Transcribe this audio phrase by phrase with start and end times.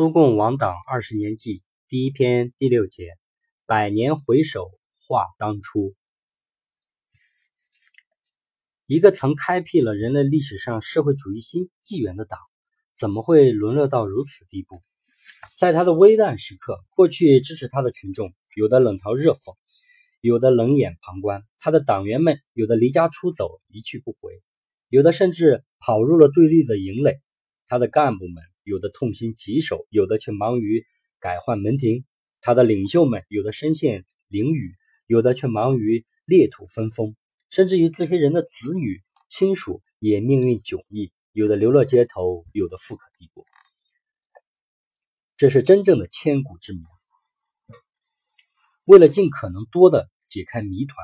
[0.00, 3.18] 苏共亡党二十年记第一篇第六节：
[3.66, 4.70] 百年回首
[5.06, 5.94] 话当初。
[8.86, 12.38] 一个曾开辟了人类历史上社会主义新纪元的党，
[12.96, 14.82] 怎么会沦落到如此地步？
[15.58, 19.54] 在他的危难时刻，过去支持他的群众，有的冷嘲热讽，
[20.22, 24.40] 有的冷眼旁观；他的党员们，有的离家出走，一去不回，
[24.88, 27.20] 有的甚至跑入了对立的营垒；
[27.66, 28.42] 他的干部们。
[28.64, 30.84] 有的痛心疾首，有的却忙于
[31.18, 32.04] 改换门庭；
[32.40, 34.74] 他的领袖们有的身陷囹圄，
[35.06, 37.14] 有的却忙于裂土分封；
[37.50, 43.44] 甚至于这些人的子女亲属也命运迥异，有的流落街头，有的富可敌国。
[45.36, 46.80] 这是真正的千古之谜。
[48.84, 50.96] 为了尽可能多的解开谜团，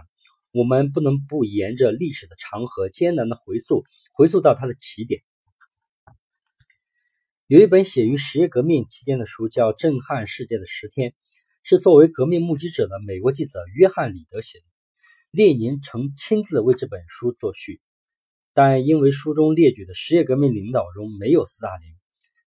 [0.50, 5.22] 我们不能不沿着历史的长河艰难的回溯，回溯到它的起点。
[7.48, 11.10] 有一本写于十月革命期间的书，叫《震撼世界的十天》，
[11.62, 14.64] 是作为革命目击者的美国记者约翰·里德写的。
[15.30, 17.80] 列宁曾亲自为这本书作序，
[18.52, 21.88] 但因为书中列举的十月革命领导中没有斯大林。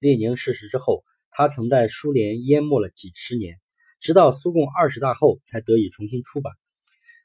[0.01, 3.55] 列宁逝世之后，他曾在苏联淹没了几十年，
[4.01, 6.51] 直到苏共二十大后才得以重新出版。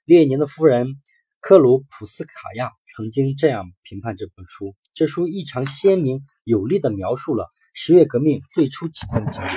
[0.05, 1.03] 列宁的夫人
[1.41, 7.51] 克鲁普斯卡娅曾经这样评判这本书：这书异常鲜明有力地描述了。
[7.77, 9.51] 十月革命最初几天的情景，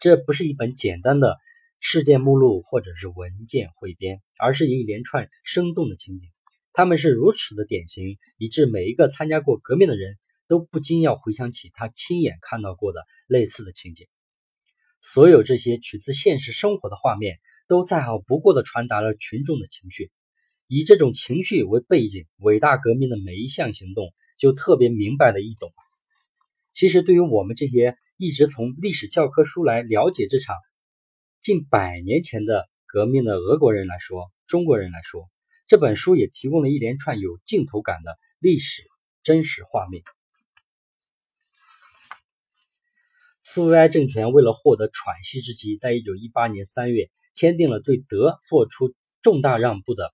[0.00, 1.36] 这不是一本简单的
[1.80, 6.28] 事件目录或者是文件汇编，而是一连串生动的情景。
[6.72, 14.06] 他们是如此的典型，以致每一个参加过革命的人都不禁要回想起他亲眼看到过的类似的情景。
[15.00, 20.12] 所有这些取自现实生活的画面，都再好不过的传达了群众的情绪。
[20.68, 25.72] 以这种情绪为背景，伟大革命的每一项行动就特别明白的易懂。
[26.74, 30.56] 其实，对于我们这些一直从历史教科书来了解这场
[31.40, 35.30] 近百年前的革命的俄国人来说，中国人来说，
[35.68, 38.82] 这本书也提供了一连串有镜头感的历史
[39.22, 40.02] 真实画面。
[43.40, 48.92] 苏维埃政权为了获得喘息之机，在一九一八年三月签订了对德做出
[49.22, 50.10] 重大让步的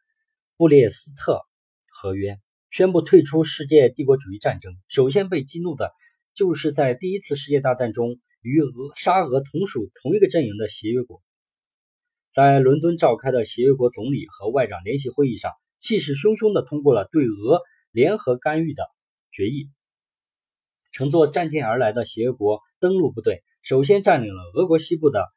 [0.59, 1.41] 布列斯特
[1.88, 2.38] 合约，
[2.70, 4.75] 宣布退出世界帝国主义战争。
[4.88, 5.91] 首先被激怒的。
[6.34, 11.20] 就是在第一次世界大战中与俄沙俄同属同一个阵营的协约国，
[12.32, 18.84] 在伦敦召开的协约国总理和外长联席会议上，气势汹汹地通过了对俄联合干预的
[19.32, 19.69] 决议。
[20.92, 25.28] 乘坐战舰而来的协约国登陆部队首先占领了俄国西部的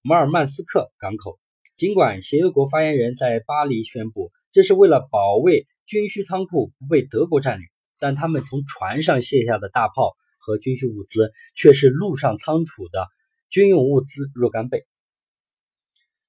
[0.00, 1.38] 马尔曼斯克港口。
[1.76, 7.66] 尽管协约国发言人在巴黎宣布这是为了保卫军需仓库不被德国占领，
[7.98, 10.14] 但他们从船上卸下的大炮。
[10.44, 13.08] 和军需物资却是陆上仓储的
[13.48, 14.84] 军用物资若干倍。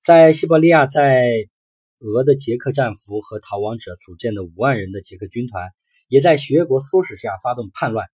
[0.06, 1.28] 在西伯利亚，在
[2.00, 5.70] 俄的捷克战俘和逃亡者组建的五万人的捷克军团，
[6.08, 8.08] 也在协约国唆使下发动叛乱，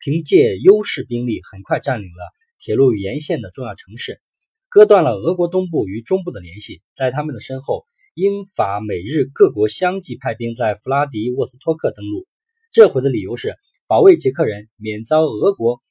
[0.00, 4.20] 凭借优势兵力，很快占领了铁路沿线的重要城市，
[4.68, 6.82] 割断了俄国东部与中部的联系。
[6.96, 12.26] 在他们的身后，英法美日各国相继派兵在弗拉迪沃斯托克登陆。
[12.72, 13.54] 这回的理由是。
[13.86, 15.82] 保卫捷克人免遭俄国、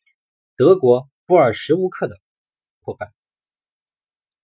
[0.58, 2.16] 德国、布尔什乌克的
[2.82, 3.12] 破坏。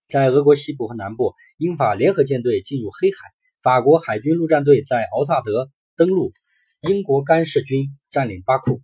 [0.08, 3.18] 在俄国西部和南部，英法联合舰队进入黑海，
[3.64, 6.32] 法国海军陆战队在敖萨德登陆，
[6.82, 8.84] 英国干涉军占领巴库，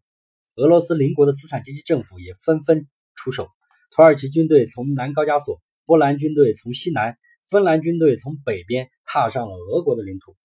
[0.56, 3.48] 俄罗斯邻国的资产阶级政府也纷纷出手。
[3.92, 7.20] 土耳其军队从南高加索，波兰军队从西南，
[7.52, 10.36] 芬兰军队从北边踏上了俄国的领土。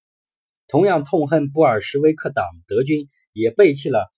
[0.68, 3.08] 同样痛恨布尔什维克党德军。
[3.32, 4.12] 也背弃了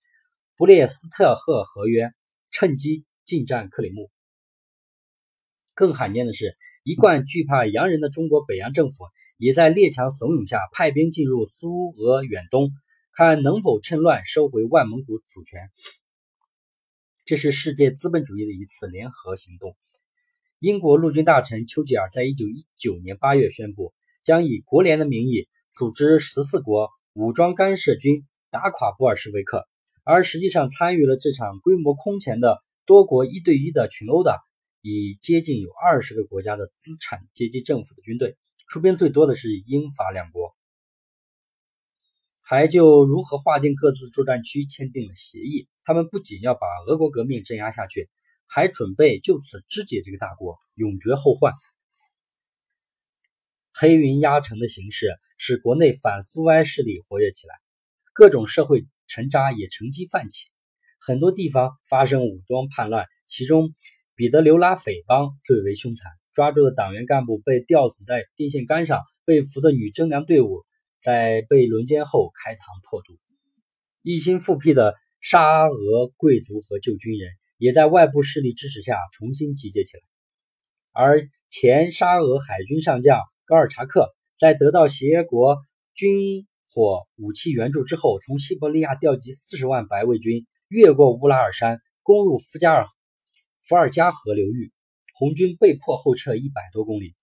[0.56, 2.10] 布列斯特赫合约，
[2.50, 4.10] 趁机进占克里木。
[5.74, 9.04] 更罕见的是，一贯惧怕洋人的中国北洋政府，
[9.38, 12.70] 也在列强怂恿下派兵进入苏俄远东，
[13.12, 15.70] 看能否趁乱收回外蒙古主权。
[17.24, 19.76] 这是世界资本主义的一次联合行动。
[20.58, 28.26] 英国陆军大臣丘吉尔在一九一九年八月宣布，将以国联的名义组织十四国武装干涉军。
[28.52, 29.66] 打垮布尔什维克，
[30.04, 34.38] 而实际上参与了这场规模空前的多国一对一的群殴的，
[34.82, 38.36] 以接近有二十个国家的资产阶级政府的军队，
[38.68, 40.54] 出兵最多的是英法两国，
[42.42, 45.66] 还就如何划定各自作战区签订了协议。
[45.82, 48.10] 他们不仅要把俄国革命镇压下去，
[48.46, 51.54] 还准备就此肢解这个大国，永绝后患。
[53.72, 55.08] 黑云压城的形势
[55.38, 57.61] 使国内反苏维埃势力活跃起来。
[58.14, 60.48] 各种社会沉渣也乘机泛起，
[61.00, 63.74] 很多地方发生武装叛乱，其中
[64.14, 70.64] 彼得留拉匪帮最为凶残，抓住的党员干部被吊死在电线杆上，被俘的女征粮队伍
[71.02, 73.18] 在被轮奸后开膛破肚。
[74.02, 80.02] 一心复辟的沙俄贵族和旧军人也在外部势力支持下重新集结起来，
[80.92, 85.58] 而前沙俄海军上将高尔察克在得到协约国
[85.94, 92.86] 军火武器援助之后，从西伯利亚调集四十万白卫军，越过乌拉尔山，攻入伏加尔
[93.60, 94.72] 伏尔加河流域，
[95.12, 97.14] 红军被迫后撤一百多公里。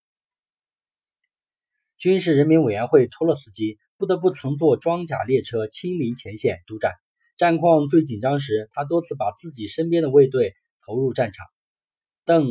[1.98, 6.94] 军事人民委员会托洛斯基不得不乘坐装甲列车亲临前线督战。
[7.36, 10.54] 战况最紧张时，他多次把自己身边的卫队
[10.86, 11.48] 投入战场。
[12.24, 12.46] 邓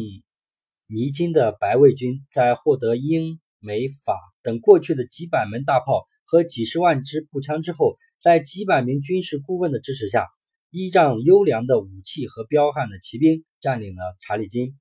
[0.88, 6.08] 尼金的白卫军在获得英、美、法等过去的几百门大炮。
[6.30, 10.26] 和几十万支步枪之后，在几百名军事顾问的支持下，
[10.70, 14.78] 依仗优良的武器和彪悍的骑兵，占领了查理金、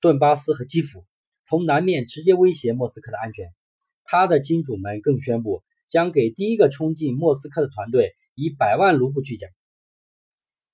[0.00, 1.06] 顿巴斯和基辅，
[1.46, 3.46] 从南面直接威胁莫斯科的安全。
[4.02, 9.48] 他的金主们更宣布，将给第一个冲进莫斯科的团队以百万卢布巨奖。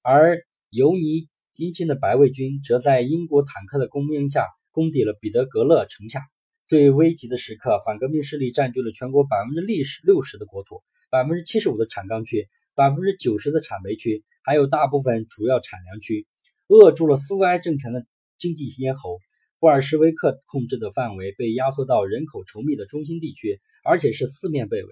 [0.01, 6.23] 而尤尼金金的白卫军则在英国坦克的供应下，攻抵了彼得格勒城下。
[6.69, 16.27] 最危急的时刻，反革命势力占据了全国百分之六十六十的国土，百分之七十五的产钢区，百分之九十的产煤区，还有大部分主要产粮区，
[16.67, 18.05] 扼住了苏维埃政权的
[18.37, 19.19] 经济咽喉。
[19.59, 24.91] 布尔什维克控制的范围被压缩到人口稠密的中心地区，而且是四面被围。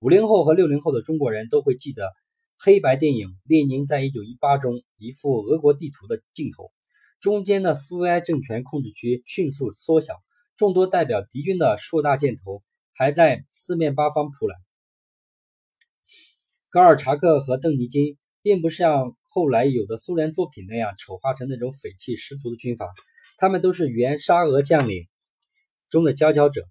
[0.00, 2.10] 五零后和六零后的中国人都会记得
[2.58, 6.70] 黑白电影《列宁在一九一八》中一幅俄国地图的镜头，
[7.18, 10.16] 中间的苏维埃政权控制区迅速缩小。
[10.62, 12.62] 众多代表敌军的硕大箭头
[12.94, 14.54] 还在四面八方扑来。
[16.70, 22.86] 高尔察克和邓尼金并不像后来有的苏联作品那样丑化成那种匪气十足的军阀，
[23.38, 25.08] 他们都是原沙俄将领
[25.90, 26.62] 中的佼佼者。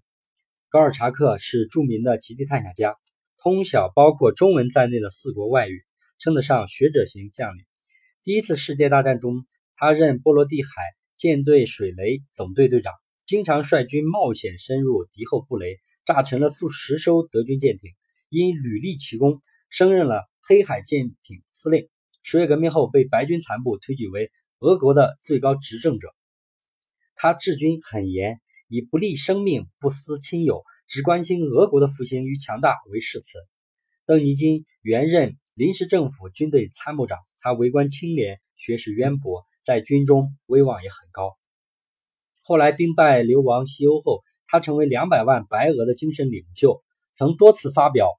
[0.70, 2.96] 高尔察克是著名的极地探险家，
[3.36, 5.84] 通晓包括中文在内的四国外语，
[6.18, 7.62] 称得上学者型将领。
[8.22, 9.44] 第一次世界大战中，
[9.76, 10.82] 他任波罗的海
[11.14, 12.94] 舰队水雷总队队长。
[13.32, 17.90] 经常率军冒险深入敌后布雷，炸沉了数十艘德军舰艇。
[18.28, 19.40] 因屡立奇功，
[19.70, 21.88] 升任了黑海舰艇司令。
[22.22, 26.08] 十月革命后，被白军残部推举为俄国的最高执政者。
[27.14, 28.38] 他治军很严，
[28.68, 33.38] 以不利生命、不思亲友、只关心俄国的复兴与强大为誓词。
[34.04, 41.38] 邓尼金原任临时政府军队参谋长，他为官清廉，学识渊博，在军中威望也很高。
[42.44, 46.82] 后来兵败流亡西欧后，他成为两百万白俄的精神领袖，
[47.14, 48.10] 曾多次发表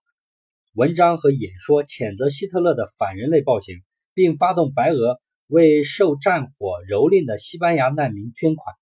[0.73, 3.83] 文章和演说，谴责希特勒的反人类暴行，
[4.13, 8.73] 并发动白俄为受战火蹂躏的西班牙难民捐款。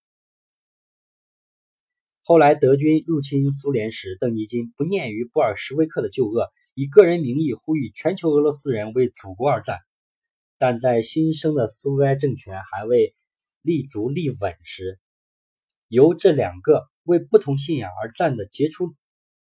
[2.24, 9.80] 后来德军入侵苏联时，邓尼金不念于布尔什维克的旧恶，以个人名义呼吁全球俄罗斯人为祖国而战。
[10.60, 13.16] 但在新生的苏维埃政权还未
[13.64, 15.00] 立足立稳时，
[15.92, 18.96] 由这两个为不同信仰而战的杰出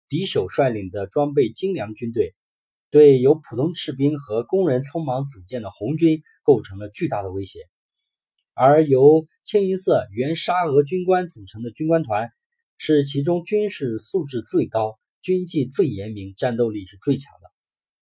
[0.09, 2.35] 敌手率领的装备精良军队，
[2.89, 7.69] 对由普通士兵和工人匆忙组建的红军构成了巨大的威胁。
[8.55, 12.31] 而由清一色原沙俄军官组成的军官团，
[12.79, 17.51] 是其中军事素质最高、军纪最严明、战斗力是最强的。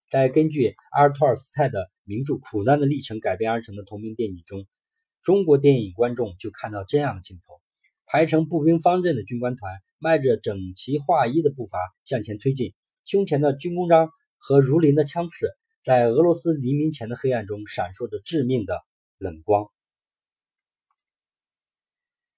[0.09, 4.65] 在根据阿尔托尔斯泰的名著《苦难的历程》改编而成的同名电影中，
[5.21, 7.60] 中国电影观众就看到这样的镜头。
[8.11, 12.73] 排成步兵方阵的军官团，迈着整齐划一的步伐向前推进，
[13.05, 15.47] 胸前的军功章和如林的枪刺，
[15.85, 18.81] 在俄罗斯黎明前的黑暗中闪烁着致命的
[19.17, 19.71] 冷光。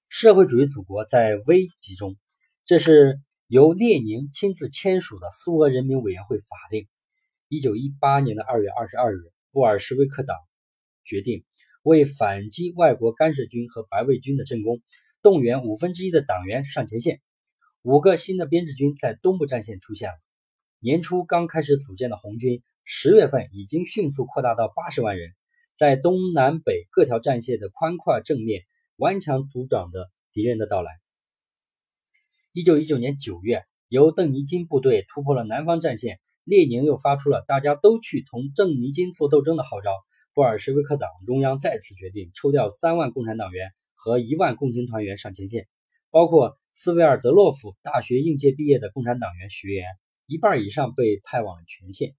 [0.09, 2.17] 社会主义祖国在危急中，
[2.65, 6.87] 这是由列宁亲自签署的苏俄人民委员会法令。
[7.47, 10.37] 一九一八年的二月二十二日，布尔什维克党
[11.03, 11.43] 决定
[11.81, 14.79] 为反击外国干涉军和白卫军的进攻。
[15.23, 17.21] 动员五分之一的党员上前线，
[17.81, 20.15] 五个新的编制军在东部战线出现了。
[20.79, 25.31] 年初刚开始组建的红军，十月份已经迅速扩大到八十万人，
[25.77, 28.63] 在东南北各条战线的宽阔正面
[28.97, 30.91] 顽强阻挡着敌人的到来。
[32.51, 39.89] 一九一九年九月，由邓尼金部队突破了南方战线，列宁又发出了大家都去同邓尼金做斗争的号召。
[40.33, 43.71] 布尔什维克党中央再次决定抽调三万共产党员。
[44.03, 45.69] 和一万共青团员上前线，
[46.11, 49.85] 包括斯维尔德洛夫大学应届毕业的共产党员学员，
[50.25, 52.13] 一半以上被派往了前线。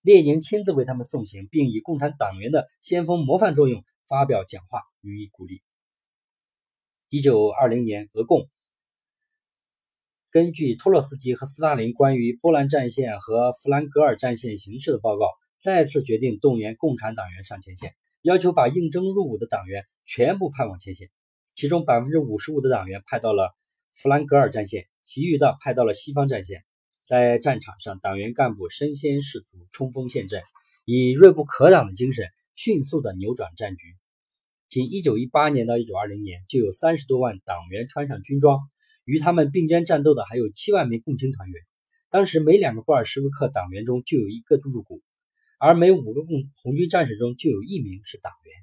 [0.00, 5.62] 列宁亲自为他们送行，并以共产党员的先锋模范作用，发表讲话予以鼓励。
[7.08, 8.48] 一九二零年，俄共
[10.32, 15.30] 根据托洛斯基和斯大林关于波兰战线和弗兰格尔战线形势的报告，
[15.62, 17.94] 再次决定动员共产党员上前线，
[18.24, 21.10] 要求把应征入伍的党员全部派往前线。
[21.54, 23.54] 其中百分之五十五的党员派到了
[23.92, 26.64] 弗兰格尔战线，其余的派到了西方战线。
[27.06, 30.42] 在战场上，党员干部身先士卒，冲锋陷阵，
[30.86, 33.88] 以锐不可挡的精神，迅速地扭转战局。
[34.70, 38.58] 仅1918年到1920年，就有三十多万党员穿上军装，
[39.04, 41.62] 与他们并肩战斗的还有七万名共青团员。
[42.08, 45.02] 当时每两个布尔什维克党员中就有一个入伍，
[45.58, 48.54] 而每五个共红军战士中就有一名是党员。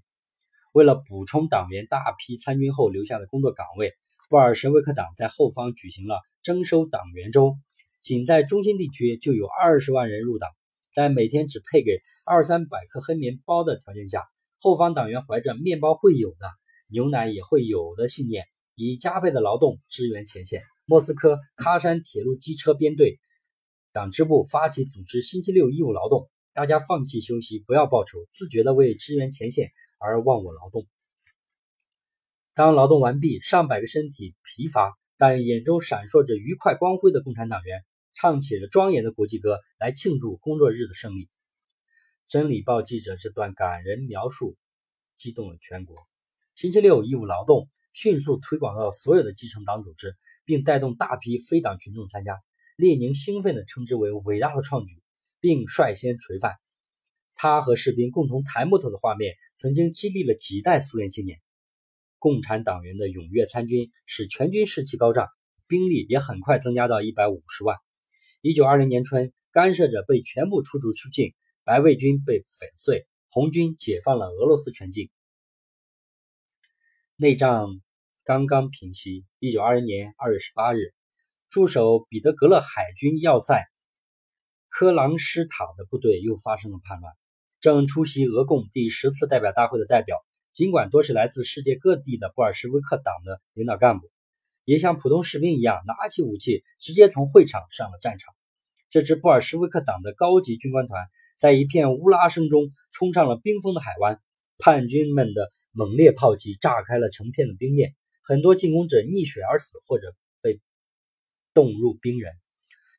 [0.73, 3.93] 为了补充党员大批参军后留下的工作岗位，
[4.29, 7.57] 布尔什维克党在后方举行了征收党员周。
[8.01, 10.49] 仅在中心地区就有二十万人入党，
[10.91, 14.23] 在每天只配给二三百克黑面包的条件下，
[14.59, 16.47] 后方党员怀着面包会有的，
[16.89, 20.63] 牛奶也会有的信念，以加倍的劳动支援前线。
[20.85, 23.19] 莫斯科喀山铁路机车编队
[23.93, 30.85] 党支部发起组织星期六义务劳动，大家放弃休息，不要报酬，自觉地为支援前线而忘我劳动。
[32.53, 37.83] 当劳动完毕，上百个身体疲乏但眼中闪烁着愉快光辉的共产党员。
[38.13, 41.29] 唱起了庄严的国际歌来庆祝工作日的胜利。
[42.27, 44.57] 真理报记者这段感人描述
[45.15, 45.95] 激动了全国。
[46.53, 52.37] 星期六义务劳动迅速推广到所有的基层党组织，并带动大批非党群众参加。
[52.75, 55.01] 列宁兴奋地称之为伟大的创举，
[55.41, 56.55] 并率先垂范。
[57.35, 61.39] 他和士兵共同抬木头的画面，曾经激励了几代苏联青年。
[62.19, 65.27] 共产党员的踊跃参军使全军士气高涨，
[65.67, 67.77] 兵力也很快增加到一百五十万。
[68.41, 71.33] 一九二零年春，干涉者被全部驱逐出境，
[71.63, 75.09] 白卫军被粉碎，红军解放了俄罗斯全境。
[77.15, 77.65] 内战
[78.23, 79.25] 刚刚平息。
[79.39, 80.93] 一九二一年二月十八日，
[81.49, 83.65] 驻守彼得格勒海军要塞
[84.71, 87.13] 科朗施塔的部队又发生了叛乱。
[87.59, 90.17] 正出席俄共第十次代表大会的代表，
[90.53, 94.09] 尽管多是来自世界各地的布尔什维克党的领导干部。
[94.63, 98.33] 也像普通士兵一样，拿起武器，直接从会场上了战场。
[98.89, 101.05] 这支布尔什维克党的高级军官团，
[101.37, 104.21] 在一片乌拉声中冲上了冰封的海湾。
[104.57, 110.61] 叛军们的猛烈炮击炸开了成片的冰面，很多进攻者溺水而死，或者被
[111.53, 112.31] 冻入冰人。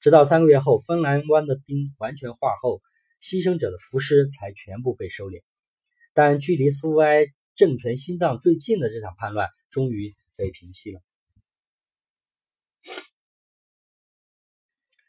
[0.02, 2.82] 直到三个月后，芬兰湾的冰完全化后，
[3.20, 5.44] 牺牲者的浮尸才全部被收敛。
[6.12, 11.00] 但距离苏维埃政权心脏最近的这场叛乱，终于被平息了。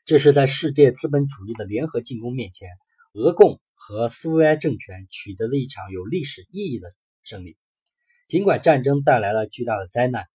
[0.05, 2.69] 这是在世界资本主义的联合进攻面前，
[3.13, 7.57] 俄共和苏维埃政权取得了一场有历史意义的胜利。
[8.27, 10.27] 尽管战争带来了巨大的灾难，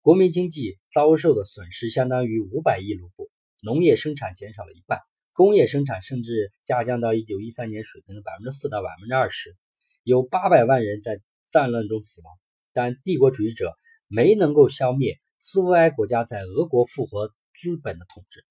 [0.00, 3.30] 国民经济遭受的损失相当于五百亿卢布，
[3.62, 5.00] 农业生产减少了一半，
[5.32, 9.56] 工业生产甚至下降到一九一三年水平的百分之四到百分之二十，
[10.04, 12.32] 有八百万人在战乱中死亡。
[12.72, 18.44] 但帝国主义者没能够消灭苏维埃国家在俄国复活资本的统治。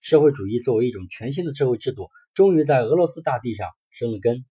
[0.00, 4.44] 社会主义作为一种全新的社会制度，终于在俄罗斯大地上生了根。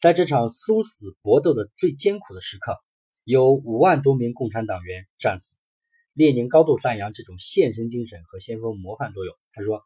[0.00, 2.78] 在这场殊死搏斗的最艰苦的时刻，
[3.24, 5.56] 有五万多名共产党员战死。
[6.12, 9.34] 列宁高度赞扬这种献身精神和先锋模范作用。
[9.52, 9.82] 他说：“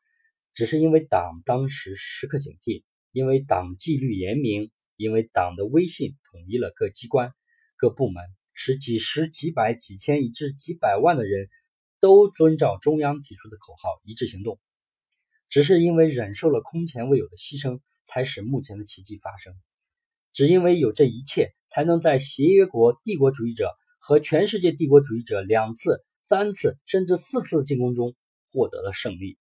[0.55, 7.33] 只是因为党当时时刻警惕，因为党纪律严明，因为党的威信统一了各机关、
[7.77, 8.23] 各部门，
[8.55, 11.49] 使几十、几百、几千，以至几百万的人。”
[11.99, 14.61] 都遵照中央提出的口号一致行动，
[15.49, 19.55] 只是因为忍受了空前未有的牺牲，才使目前的奇迹发生。
[20.35, 28.17] 只因为有这一切，才能在协约国帝国主义者和全世界帝国主义者两次、三次甚至四次进攻中
[28.51, 29.39] 获得了胜利。